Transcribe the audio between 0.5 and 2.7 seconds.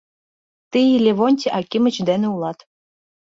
Тый Левонтий Акимыч дене улат.